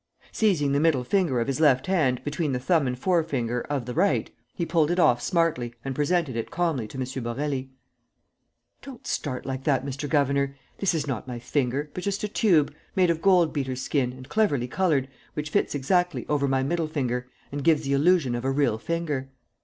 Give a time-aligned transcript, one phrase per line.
[0.31, 3.93] Seizing the middle finger of his left hand between the thumb and forefinger of the
[3.93, 7.03] right, he pulled it off smartly and presented it calmly to M.
[7.05, 7.69] Borély:
[8.81, 10.09] "Don't start like that, Mr.
[10.09, 10.57] Governor.
[10.79, 14.27] This is not my finger, but just a tube, made of gold beater's skin and
[14.27, 18.49] cleverly colored, which fits exactly over my middle finger and gives the illusion of a
[18.49, 19.29] real finger."